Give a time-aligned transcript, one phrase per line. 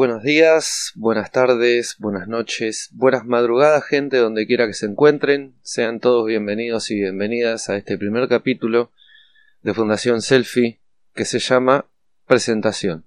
[0.00, 5.56] Buenos días, buenas tardes, buenas noches, buenas madrugadas gente donde quiera que se encuentren.
[5.60, 8.92] Sean todos bienvenidos y bienvenidas a este primer capítulo
[9.60, 10.80] de Fundación Selfie
[11.12, 11.90] que se llama
[12.26, 13.04] Presentación.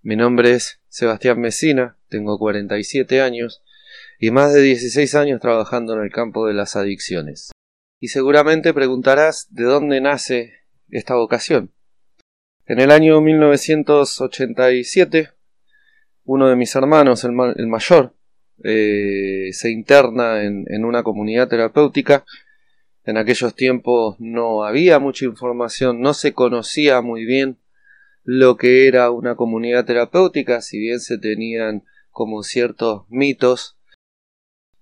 [0.00, 3.62] Mi nombre es Sebastián Mesina, tengo 47 años
[4.18, 7.50] y más de 16 años trabajando en el campo de las adicciones.
[8.00, 10.54] Y seguramente preguntarás de dónde nace
[10.88, 11.74] esta vocación.
[12.64, 15.35] En el año 1987
[16.26, 18.12] uno de mis hermanos, el, mayor,
[18.62, 22.24] eh, se interna en, una comunidad terapéutica.
[23.04, 27.58] En aquellos tiempos no había mucha información, no se conocía muy bien
[28.24, 33.78] lo que era una comunidad terapéutica, si bien se tenían como ciertos mitos.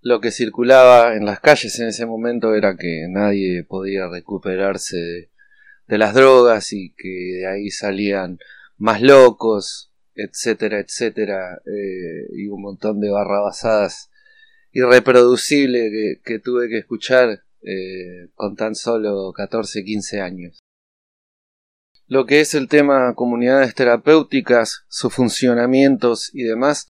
[0.01, 5.30] Lo que circulaba en las calles en ese momento era que nadie podía recuperarse de,
[5.88, 8.38] de las drogas y que de ahí salían
[8.79, 14.10] más locos, etcétera, etcétera, eh, y un montón de barrabasadas
[14.73, 20.59] irreproducibles que, que tuve que escuchar eh, con tan solo 14, 15 años.
[22.06, 26.88] Lo que es el tema comunidades terapéuticas, sus funcionamientos y demás,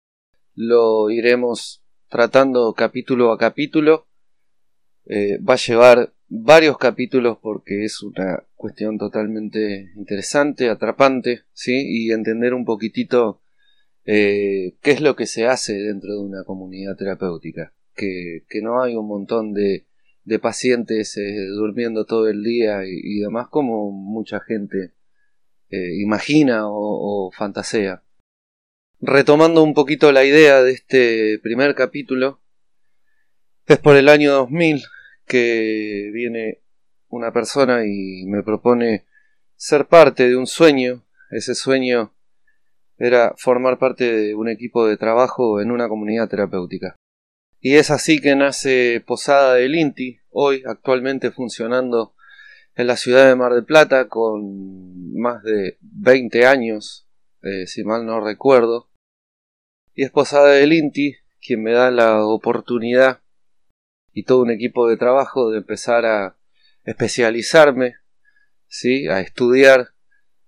[0.54, 4.08] lo iremos tratando capítulo a capítulo.
[5.06, 11.86] Eh, va a llevar varios capítulos porque es una cuestión totalmente interesante, atrapante, ¿sí?
[11.88, 13.42] Y entender un poquitito
[14.06, 17.74] eh, qué es lo que se hace dentro de una comunidad terapéutica.
[17.96, 19.88] Que, que no hay un montón de,
[20.24, 24.94] de pacientes eh, durmiendo todo el día y, demás como mucha gente
[25.70, 28.04] eh, imagina o, o fantasea.
[29.02, 32.42] Retomando un poquito la idea de este primer capítulo,
[33.66, 34.82] es por el año 2000
[35.30, 36.64] que viene
[37.08, 39.06] una persona y me propone
[39.56, 41.06] ser parte de un sueño.
[41.30, 42.14] Ese sueño
[42.98, 46.96] era formar parte de un equipo de trabajo en una comunidad terapéutica.
[47.62, 52.16] Y es así que nace Posada del Inti, hoy actualmente funcionando
[52.76, 57.08] en la ciudad de Mar del Plata con más de 20 años,
[57.44, 58.90] eh, si mal no recuerdo.
[59.94, 63.22] Y es Posada del Inti quien me da la oportunidad
[64.20, 66.36] y todo un equipo de trabajo de empezar a
[66.84, 67.96] especializarme,
[68.68, 69.08] ¿sí?
[69.08, 69.92] a estudiar,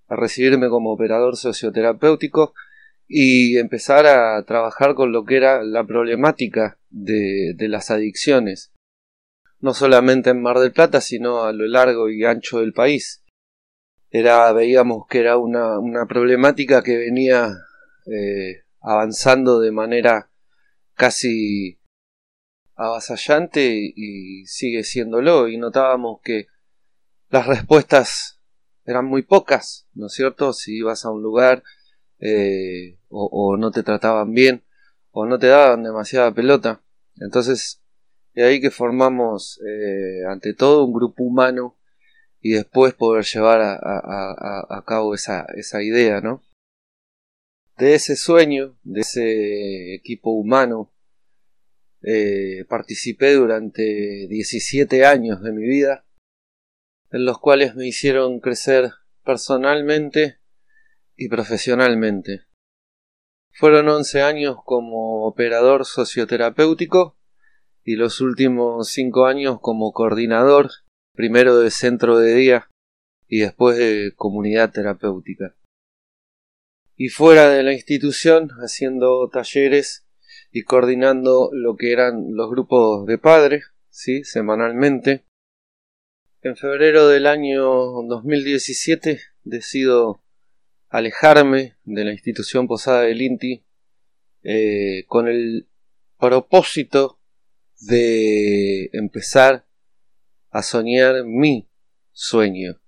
[0.09, 2.53] a recibirme como operador socioterapéutico
[3.07, 8.73] y empezar a trabajar con lo que era la problemática de, las adicciones,
[9.61, 13.23] no solamente en Mar del Plata, sino a lo largo y ancho del país.
[14.09, 17.53] Era, veíamos que era una, una problemática que venía
[18.05, 20.29] eh, avanzando de manera
[20.93, 21.80] casi
[22.75, 26.47] avasallante y sigue siéndolo y notábamos que
[27.29, 28.39] las respuestas
[28.85, 30.53] eran muy pocas, ¿no es cierto?
[30.53, 31.63] Si ibas a un lugar
[32.19, 34.63] eh, o, no te trataban bien
[35.11, 36.81] o no te daban demasiada pelota.
[37.15, 37.81] Entonces,
[38.33, 41.77] de ahí que formamos eh, ante todo un grupo humano
[42.39, 46.41] y después poder llevar a, a cabo esa, esa idea, ¿no?
[47.77, 50.91] De ese sueño, de ese equipo humano
[52.03, 56.05] eh, participé durante 17 años de mi vida,
[57.11, 58.91] en los cuales me hicieron crecer
[59.23, 60.39] personalmente
[61.15, 62.41] y profesionalmente.
[63.53, 67.17] Fueron 11 años como operador socioterapéutico
[67.83, 70.71] y los últimos 5 años como coordinador,
[71.13, 72.69] primero de centro de día
[73.27, 75.55] y después de comunidad terapéutica.
[76.95, 80.07] Y fuera de la institución, haciendo talleres
[80.51, 84.23] y coordinando lo que eran los grupos de padres, ¿sí?
[84.23, 85.23] semanalmente.
[86.41, 90.23] En febrero del año 2017 decido
[90.89, 93.63] alejarme de la institución posada del INTI
[94.43, 95.69] eh, con el
[96.19, 97.19] propósito
[97.79, 99.65] de empezar
[100.49, 101.69] a soñar mi
[102.11, 102.81] sueño.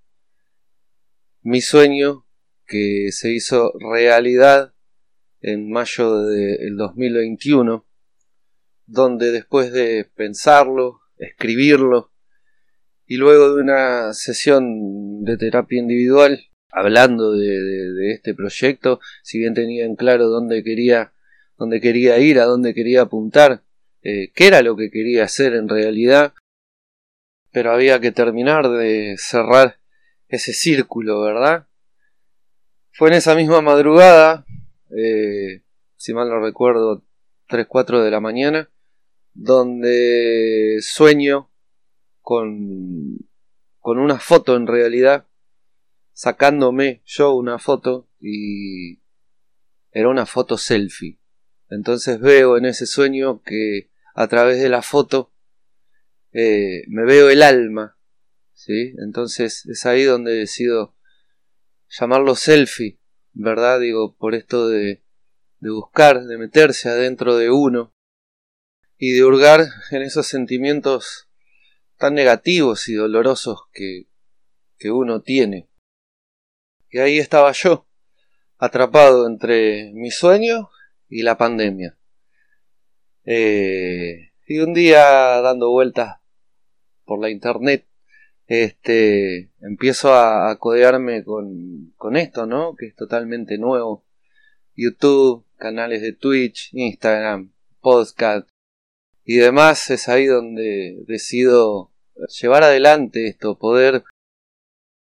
[1.40, 2.26] Mi sueño
[2.66, 4.73] que se hizo realidad
[5.44, 7.84] en mayo del 2021,
[8.86, 12.12] donde después de pensarlo, escribirlo,
[13.06, 16.40] y luego de una sesión de terapia individual,
[16.70, 21.12] hablando de, este proyecto, si bien tenía en claro dónde quería,
[21.58, 23.64] dónde quería ir, a dónde quería apuntar,
[24.00, 26.32] eh, qué era lo que quería hacer en realidad,
[27.52, 29.78] pero había que terminar de cerrar
[30.26, 31.66] ese círculo, ¿verdad?
[32.92, 34.46] Fue en esa misma madrugada
[34.96, 35.62] eh,
[35.96, 37.04] si mal no recuerdo,
[37.48, 38.70] 3-4 de la mañana,
[39.32, 41.50] donde sueño
[42.20, 43.18] con,
[43.78, 45.26] con una foto en realidad,
[46.12, 49.00] sacándome yo una foto y
[49.90, 51.18] era una foto selfie.
[51.68, 55.32] Entonces veo en ese sueño que a través de la foto
[56.32, 57.96] eh, me veo el alma,
[58.52, 58.94] ¿sí?
[58.98, 60.96] Entonces es ahí donde decido
[61.88, 62.98] llamarlo selfie,
[63.34, 63.80] ¿verdad?
[63.80, 65.02] Digo, por esto de,
[65.58, 67.92] de buscar, de meterse adentro de uno
[68.96, 71.28] y de hurgar en esos sentimientos
[71.98, 74.06] tan negativos y dolorosos que,
[74.78, 75.68] que uno tiene.
[76.90, 77.88] Y ahí estaba yo,
[78.56, 80.70] atrapado entre mi sueño
[81.08, 81.98] y la pandemia.
[83.24, 86.18] Eh, y un día dando vueltas
[87.04, 87.86] por la internet,
[88.46, 92.74] este, empiezo a, codearme con, con esto, ¿no?
[92.76, 94.04] Que es totalmente nuevo.
[94.76, 98.48] YouTube, canales de Twitch, Instagram, podcast
[99.24, 101.90] y demás, es ahí donde decido
[102.40, 104.04] llevar adelante esto, poder,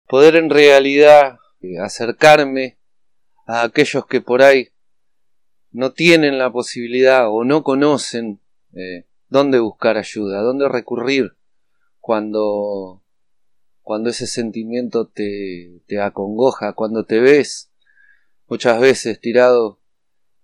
[0.06, 2.78] poder en realidad eh, acercarme
[3.46, 4.68] a aquellos que por ahí
[5.70, 8.40] no tienen la posibilidad o no conocen
[8.74, 11.36] eh, dónde buscar ayuda, dónde recurrir
[11.98, 13.02] cuando,
[13.84, 17.70] cuando ese sentimiento te, te acongoja, cuando te ves
[18.46, 19.78] muchas veces tirado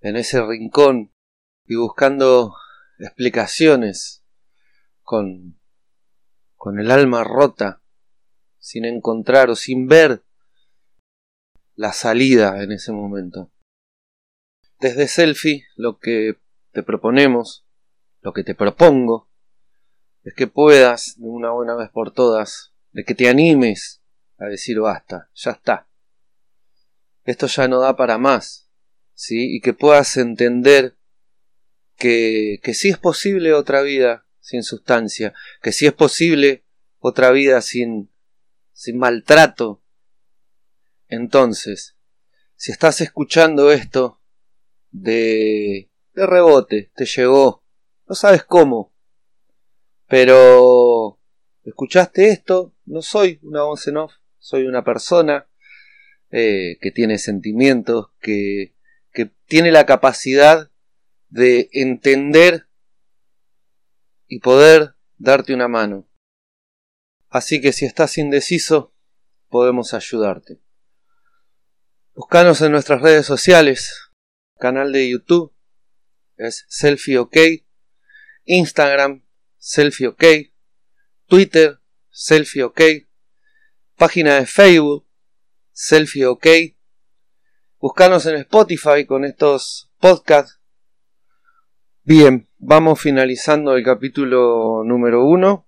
[0.00, 1.12] en ese rincón
[1.66, 2.54] y buscando
[2.98, 4.22] explicaciones
[5.02, 5.58] con,
[6.54, 7.82] con el alma rota,
[8.58, 10.22] sin encontrar o sin ver
[11.74, 13.50] la salida en ese momento.
[14.80, 16.36] Desde Selfie lo que
[16.72, 17.66] te proponemos,
[18.20, 19.30] lo que te propongo,
[20.24, 24.02] es que puedas de una buena vez por todas, de que te animes
[24.38, 25.88] a decir basta, ya está.
[27.24, 28.68] Esto ya no da para más,
[29.14, 29.56] ¿sí?
[29.56, 30.96] Y que puedas entender
[31.96, 36.64] que, que sí es posible otra vida sin sustancia, que sí es posible
[36.98, 38.10] otra vida sin,
[38.72, 39.82] sin maltrato,
[41.10, 41.96] entonces,
[42.54, 44.20] si estás escuchando esto
[44.92, 47.64] de, de rebote, te llegó,
[48.06, 48.94] no sabes cómo,
[50.06, 51.18] pero
[51.64, 55.48] escuchaste esto, no soy una voz en off, soy una persona
[56.30, 58.74] eh, que tiene sentimientos, que,
[59.12, 60.70] que tiene la capacidad
[61.28, 62.66] de entender
[64.26, 66.08] y poder darte una mano.
[67.28, 68.92] Así que si estás indeciso,
[69.48, 70.60] podemos ayudarte.
[72.14, 74.10] Buscanos en nuestras redes sociales,
[74.58, 75.54] canal de YouTube
[76.36, 77.36] es Selfie OK,
[78.44, 79.24] Instagram
[79.58, 80.24] Selfie OK,
[81.26, 81.79] Twitter
[82.10, 82.80] Selfie OK,
[83.96, 85.06] página de Facebook
[85.72, 86.46] Selfie OK.
[87.78, 90.60] Buscanos en Spotify con estos podcasts.
[92.02, 95.66] Bien, vamos finalizando el capítulo número uno.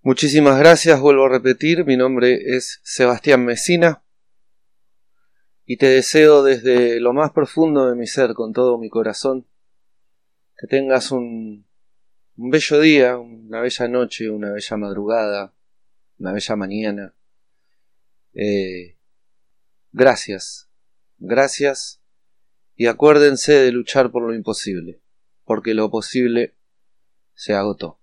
[0.00, 4.02] Muchísimas gracias, vuelvo a repetir, mi nombre es Sebastián Mesina
[5.66, 9.46] y te deseo desde lo más profundo de mi ser, con todo mi corazón,
[10.56, 11.65] que tengas un,
[12.36, 15.54] un bello día, una bella noche, una bella madrugada,
[16.18, 17.14] una bella mañana.
[18.34, 18.98] Eh,
[19.92, 20.68] gracias,
[21.18, 22.02] gracias
[22.74, 25.00] y acuérdense de luchar por lo imposible,
[25.44, 26.54] porque lo posible
[27.34, 28.00] se agotó.